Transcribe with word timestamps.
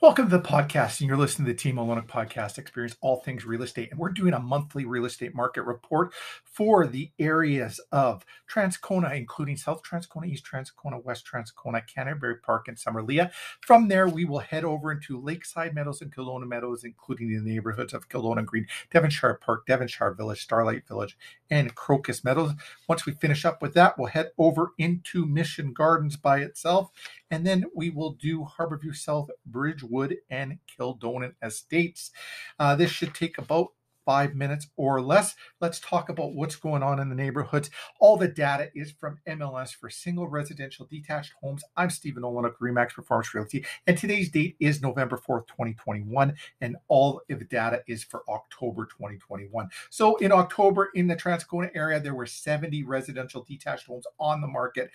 Welcome 0.00 0.28
to 0.30 0.36
the 0.36 0.42
podcast, 0.42 1.00
and 1.00 1.08
you're 1.08 1.16
listening 1.16 1.46
to 1.46 1.52
the 1.52 1.58
Team 1.58 1.76
Olyniuk 1.76 2.06
Podcast 2.06 2.58
Experience 2.58 2.96
All 3.00 3.20
Things 3.20 3.44
Real 3.44 3.62
Estate. 3.62 3.90
And 3.90 3.98
we're 3.98 4.10
doing 4.10 4.34
a 4.34 4.38
monthly 4.38 4.84
real 4.84 5.04
estate 5.04 5.34
market 5.34 5.62
report 5.62 6.12
for 6.44 6.86
the 6.86 7.10
areas 7.18 7.80
of 7.90 8.24
Transcona, 8.52 9.16
including 9.16 9.56
South 9.56 9.82
Transcona, 9.82 10.26
East 10.26 10.44
Transcona, 10.44 11.02
West 11.02 11.26
Transcona, 11.26 11.82
Canterbury 11.86 12.36
Park, 12.36 12.68
and 12.68 12.76
Summerlea. 12.76 13.30
From 13.60 13.88
there, 13.88 14.08
we 14.08 14.24
will 14.24 14.40
head 14.40 14.64
over 14.64 14.92
into 14.92 15.20
Lakeside 15.20 15.74
Meadows 15.74 16.02
and 16.02 16.14
Kildonan 16.14 16.48
Meadows, 16.48 16.84
including 16.84 17.28
the 17.28 17.40
neighborhoods 17.40 17.94
of 17.94 18.08
Kildonan 18.08 18.44
Green, 18.44 18.66
Devonshire 18.90 19.40
Park, 19.42 19.66
Devonshire 19.66 20.14
Village, 20.14 20.42
Starlight 20.42 20.86
Village, 20.86 21.16
and 21.50 21.74
Crocus 21.74 22.24
Meadows. 22.24 22.52
Once 22.88 23.06
we 23.06 23.12
finish 23.12 23.44
up 23.44 23.62
with 23.62 23.74
that, 23.74 23.98
we'll 23.98 24.08
head 24.08 24.30
over 24.38 24.72
into 24.78 25.26
Mission 25.26 25.72
Gardens 25.72 26.16
by 26.16 26.38
itself, 26.38 26.90
and 27.32 27.46
then 27.46 27.64
we 27.74 27.88
will 27.88 28.12
do 28.12 28.46
Harborview 28.58 28.94
South, 28.94 29.30
Bridgewood, 29.46 30.18
and 30.30 30.58
Kildonan 30.68 31.34
Estates. 31.42 32.10
Uh, 32.58 32.76
this 32.76 32.90
should 32.90 33.14
take 33.14 33.38
about 33.38 33.68
five 34.04 34.34
minutes 34.34 34.66
or 34.76 35.00
less. 35.00 35.34
Let's 35.60 35.80
talk 35.80 36.08
about 36.08 36.34
what's 36.34 36.56
going 36.56 36.82
on 36.82 36.98
in 36.98 37.08
the 37.08 37.14
neighborhoods. 37.14 37.70
All 38.00 38.16
the 38.16 38.28
data 38.28 38.70
is 38.74 38.92
from 38.92 39.18
MLS 39.28 39.74
for 39.74 39.88
single 39.88 40.28
residential 40.28 40.86
detached 40.90 41.32
homes. 41.40 41.62
I'm 41.76 41.88
Stephen 41.88 42.22
Olyniuk, 42.22 42.54
Remax 42.60 42.90
Performance 42.90 43.32
Realty, 43.32 43.64
and 43.86 43.96
today's 43.96 44.30
date 44.30 44.56
is 44.60 44.82
November 44.82 45.16
4th, 45.16 45.46
2021, 45.46 46.34
and 46.60 46.76
all 46.88 47.22
of 47.30 47.38
the 47.38 47.44
data 47.44 47.82
is 47.86 48.02
for 48.04 48.22
October 48.28 48.86
2021. 48.86 49.68
So 49.90 50.16
in 50.16 50.32
October 50.32 50.90
in 50.94 51.06
the 51.06 51.16
Transcona 51.16 51.70
area, 51.74 52.00
there 52.00 52.14
were 52.14 52.26
70 52.26 52.82
residential 52.84 53.44
detached 53.48 53.86
homes 53.86 54.06
on 54.18 54.40
the 54.40 54.48
market. 54.48 54.90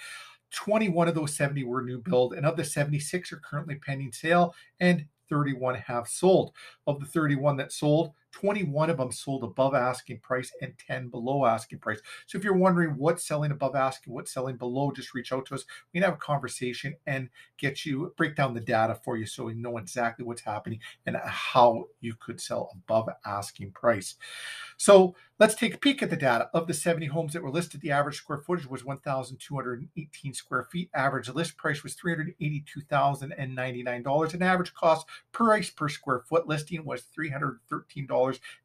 21 0.52 1.08
of 1.08 1.16
those 1.16 1.36
70 1.36 1.64
were 1.64 1.82
new 1.82 2.00
build, 2.00 2.34
and 2.34 2.46
of 2.46 2.56
the 2.56 2.64
76 2.64 3.32
are 3.32 3.38
currently 3.38 3.76
pending 3.76 4.12
sale, 4.12 4.54
and 4.80 5.06
31 5.30 5.76
have 5.76 6.08
sold. 6.08 6.54
Of 6.86 7.00
the 7.00 7.06
31 7.06 7.58
that 7.58 7.72
sold, 7.72 8.14
21 8.32 8.90
of 8.90 8.98
them 8.98 9.12
sold 9.12 9.44
above 9.44 9.74
asking 9.74 10.20
price 10.20 10.52
and 10.62 10.74
10 10.88 11.10
below 11.10 11.46
asking 11.46 11.80
price. 11.80 12.00
So 12.26 12.38
if 12.38 12.44
you're 12.44 12.54
wondering 12.54 12.98
what's 12.98 13.28
selling 13.28 13.52
above 13.52 13.76
asking, 13.76 14.14
what's 14.14 14.32
selling 14.32 14.58
below, 14.58 14.92
just 14.92 15.14
reach 15.14 15.32
out 15.32 15.46
to 15.48 15.56
us. 15.56 15.66
We 15.94 16.00
can 16.00 16.10
have 16.10 16.18
a 16.18 16.22
conversation 16.22 16.96
and 17.06 17.30
get 17.58 17.86
you 17.86 18.14
break 18.18 18.36
down 18.36 18.54
the 18.54 18.60
data 18.60 19.00
for 19.04 19.18
you 19.18 19.26
so 19.26 19.46
we 19.46 19.56
know 19.56 19.78
exactly 19.78 20.26
what's 20.26 20.42
happening 20.42 20.80
and 21.06 21.18
how 21.26 21.86
you 22.00 22.14
could 22.20 22.40
sell 22.40 22.70
above 22.74 23.10
asking 23.26 23.72
price. 23.72 24.16
So 24.78 25.16
let's 25.40 25.56
take 25.56 25.74
a 25.74 25.80
peek 25.80 26.04
at 26.04 26.10
the 26.10 26.16
data. 26.16 26.50
Of 26.54 26.68
the 26.68 26.74
70 26.74 27.08
homes 27.08 27.34
that 27.34 27.42
were 27.42 27.50
listed, 27.50 27.82
the 27.82 27.92
average 27.92 28.18
square 28.18 28.40
footage 28.40 28.68
was 28.68 28.86
1,218 28.86 30.34
square 30.34 30.68
feet. 30.72 30.90
Average 30.94 31.30
list 31.30 31.58
price 31.58 31.84
was 31.84 31.96
$382,099. 31.96 34.34
And 34.34 34.44
average 34.44 34.74
cost 34.74 35.08
price 35.32 35.72
per 35.72 35.90
square 35.90 36.22
foot 36.28 36.48
listing 36.48 36.86
was 36.86 37.04
$313 37.18 38.17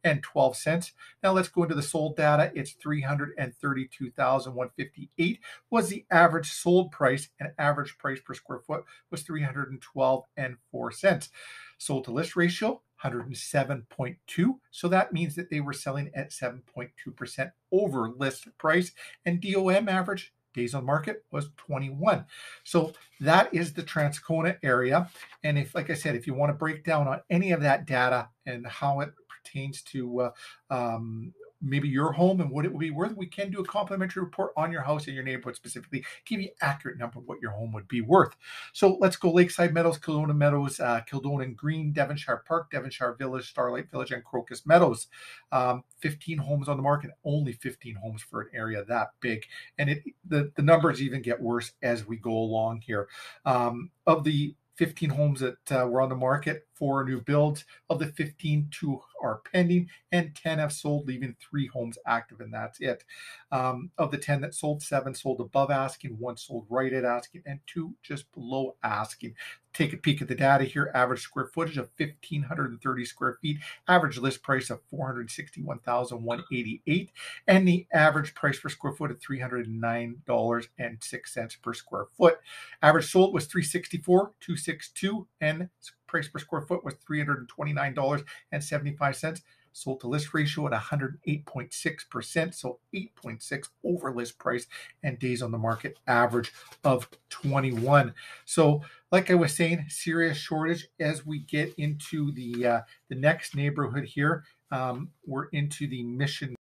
and 0.05 0.23
12 0.23 0.57
cents. 0.57 0.93
Now 1.23 1.33
let's 1.33 1.49
go 1.49 1.63
into 1.63 1.75
the 1.75 1.83
sold 1.83 2.17
data. 2.17 2.53
It's 2.55 2.73
332,158 2.73 5.39
was 5.71 5.89
the 5.89 6.05
average 6.11 6.51
sold 6.51 6.93
price 6.93 7.29
and 7.39 7.53
average 7.59 7.97
price 7.99 8.21
per 8.21 8.35
square 8.35 8.61
foot 8.61 8.85
was 9.11 9.23
312 9.23 10.25
and 10.37 10.57
4 10.71 10.93
cents. 10.93 11.31
Sold 11.79 12.05
to 12.05 12.13
list 12.13 12.37
ratio 12.37 12.83
107.2. 13.03 14.59
So 14.71 14.89
that 14.89 15.13
means 15.13 15.35
that 15.35 15.51
they 15.51 15.61
were 15.61 15.73
selling 15.73 16.11
at 16.15 16.31
7.2% 16.31 17.53
over 17.73 18.09
list 18.09 18.47
price 18.59 18.93
and 19.25 19.41
DOM 19.41 19.89
average 19.89 20.33
days 20.53 20.75
on 20.75 20.85
market 20.85 21.25
was 21.31 21.49
21. 21.57 22.27
So 22.65 22.93
that 23.21 23.53
is 23.55 23.73
the 23.73 23.83
Transcona 23.83 24.59
area. 24.63 25.09
And 25.43 25.59
if, 25.59 25.75
like 25.75 25.91
I 25.91 25.95
said, 25.95 26.15
if 26.15 26.27
you 26.27 26.35
want 26.35 26.51
to 26.51 26.55
break 26.55 26.85
down 26.85 27.09
on 27.09 27.23
any 27.31 27.53
of 27.53 27.63
that 27.63 27.87
data 27.87 28.29
and 28.47 28.67
how 28.67 29.01
it 29.01 29.13
pertains 29.43 29.83
to 29.83 30.21
uh, 30.21 30.31
um, 30.71 31.33
maybe 31.63 31.89
your 31.89 32.13
home 32.13 32.41
and 32.41 32.51
what 32.51 32.65
it 32.65 32.73
would 32.73 32.81
be 32.81 32.91
worth, 32.91 33.17
we 33.17 33.27
can 33.27 33.51
do 33.51 33.61
a 33.61 33.65
complimentary 33.65 34.23
report 34.23 34.53
on 34.57 34.73
your 34.73 34.83
house 34.83 35.07
and 35.07 35.15
your 35.15 35.25
neighborhood 35.25 35.55
specifically, 35.55 36.05
give 36.27 36.41
you 36.41 36.51
accurate 36.61 36.99
number 36.99 37.19
of 37.19 37.27
what 37.27 37.41
your 37.41 37.53
home 37.53 37.73
would 37.73 37.87
be 37.89 38.01
worth. 38.01 38.35
So 38.73 38.97
let's 39.01 39.17
go 39.17 39.31
Lakeside 39.31 39.73
Meadows, 39.73 39.99
Kildonan 39.99 40.37
Meadows, 40.37 40.81
uh, 40.81 41.01
Kildonan 41.09 41.55
Green, 41.55 41.93
Devonshire 41.93 42.43
Park, 42.47 42.71
Devonshire 42.71 43.15
Village, 43.15 43.49
Starlight 43.49 43.91
Village, 43.91 44.11
and 44.11 44.25
Crocus 44.25 44.67
Meadows. 44.67 45.07
Um, 45.53 45.85
15 46.01 46.39
homes 46.39 46.69
on 46.69 46.77
the 46.77 46.83
market, 46.83 47.13
only 47.25 47.53
15 47.53 47.95
homes 47.95 48.23
for 48.23 48.43
an 48.43 48.49
area 48.53 48.85
that 48.85 49.09
big. 49.21 49.45
And 49.79 49.89
it 49.89 50.03
the, 50.25 50.51
the 50.57 50.63
numbers 50.63 51.01
even 51.01 51.23
get 51.23 51.41
worse 51.41 51.73
as 51.83 52.07
we 52.07 52.17
go 52.17 52.33
along 52.33 52.81
here. 52.81 53.09
Um, 53.45 53.91
of 54.07 54.25
the 54.25 54.57
15 54.77 55.11
homes 55.11 55.41
that 55.41 55.73
uh, 55.73 55.87
were 55.87 56.01
on 56.01 56.09
the 56.09 56.17
market, 56.17 56.67
four 56.75 57.05
new 57.05 57.21
builds. 57.21 57.65
Of 57.89 57.99
the 57.99 58.07
15, 58.07 58.69
two 58.71 59.01
are 59.23 59.41
pending, 59.53 59.89
and 60.11 60.35
10 60.35 60.59
have 60.59 60.73
sold, 60.73 61.07
leaving 61.07 61.37
three 61.41 61.69
homes 61.69 61.97
active, 62.07 62.41
and 62.41 62.53
that's 62.53 62.81
it. 62.81 63.05
Um, 63.51 63.91
of 63.99 64.11
the 64.11 64.19
10 64.19 64.41
that 64.43 64.55
sold, 64.55 64.83
seven 64.83 65.15
sold 65.15 65.41
above 65.41 65.71
asking, 65.71 66.19
one 66.19 66.37
sold 66.37 66.67
right 66.69 66.93
at 66.93 67.05
asking, 67.05 67.43
and 67.47 67.61
two 67.67 67.95
just 68.03 68.31
below 68.33 68.77
asking. 68.83 69.35
Take 69.73 69.95
a 69.95 69.97
peek 69.97 70.21
at 70.21 70.29
the 70.29 70.35
data 70.35 70.65
here. 70.65 70.91
Average 70.95 71.23
square 71.23 71.47
footage 71.47 71.79
of 71.79 71.89
1,530 71.97 73.05
square 73.07 73.39
feet, 73.41 73.57
average 73.89 74.19
list 74.19 74.43
price 74.43 74.69
of 74.69 74.83
461,188, 74.91 77.11
and 77.47 77.67
the 77.67 77.87
average 77.93 78.35
price 78.35 78.59
per 78.59 78.69
square 78.69 78.93
foot 78.93 79.11
of 79.11 79.19
$309.06 79.21 81.63
per 81.63 81.73
square 81.73 82.05
foot. 82.19 82.39
Average 82.83 83.11
sold 83.11 83.33
was 83.33 83.47
364, 83.47 84.33
262, 84.41 85.27
and 85.41 85.71
price 86.13 86.29
per 86.29 86.39
square 86.39 86.63
foot 86.63 86.85
was 86.85 86.95
$329.75. 87.11 89.41
Sold 89.75 90.01
to 90.01 90.07
list 90.07 90.35
ratio 90.35 90.67
at 90.67 90.75
108.6%, 90.75 92.55
so 92.55 92.79
8.6 92.95 93.69
over 93.83 94.13
list 94.13 94.39
price, 94.39 94.67
and 95.03 95.19
days 95.19 95.41
on 95.41 95.51
the 95.51 95.57
market 95.57 95.99
average 96.07 96.53
of 96.85 97.09
21. 97.31 98.13
So, 98.45 98.83
like 99.11 99.31
I 99.31 99.35
was 99.35 99.57
saying, 99.57 99.87
serious 99.89 100.37
shortage 100.37 100.89
as 101.01 101.25
we 101.25 101.39
get 101.39 101.73
into 101.79 102.33
the 102.33 102.67
uh, 102.67 102.81
the 103.09 103.15
next 103.15 103.57
neighborhood 103.57 104.05
here. 104.05 104.45
Um, 104.71 105.09
we're 105.25 105.47
into 105.47 105.87
the 105.87 106.03
Mission 106.03 106.55